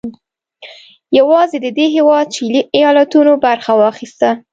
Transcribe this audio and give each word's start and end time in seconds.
یوازې 1.17 1.57
د 1.61 1.67
دې 1.77 1.85
هېواد 1.95 2.27
شلي 2.35 2.61
ایالتونو 2.77 3.33
برخه 3.45 3.71
واخیسته. 3.81 4.29